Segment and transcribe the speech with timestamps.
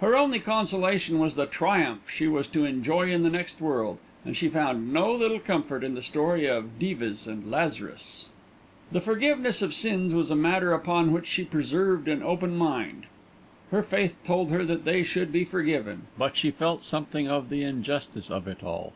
[0.00, 4.36] Her only consolation was the triumph she was to enjoy in the next world, and
[4.36, 8.28] she found no little comfort in the story of Dives and Lazarus.
[8.92, 13.06] The forgiveness of sins was a matter upon which she preserved an open mind.
[13.72, 17.64] Her faith told her that they should be forgiven; but she felt something of the
[17.64, 18.92] injustice of it all.